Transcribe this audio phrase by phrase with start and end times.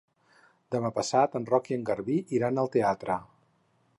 [0.75, 3.21] Demà passat en Roc i en Garbí iran al teatre.